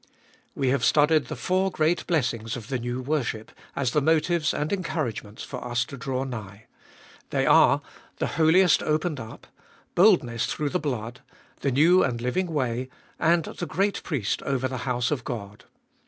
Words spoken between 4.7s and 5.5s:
encouragements